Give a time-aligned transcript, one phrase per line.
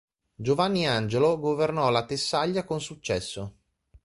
[0.33, 3.57] Giovanni Angelo governò la Tessaglia con successo.